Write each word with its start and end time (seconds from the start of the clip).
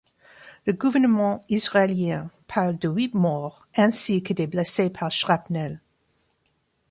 Le 0.65 0.73
gouvernement 0.73 1.45
israélien 1.47 2.31
parle 2.47 2.75
de 2.79 2.89
huit 2.89 3.13
morts 3.13 3.67
ainsi 3.75 4.23
que 4.23 4.33
des 4.33 4.47
blessés 4.47 4.89
par 4.89 5.11
shrapnel. 5.11 5.79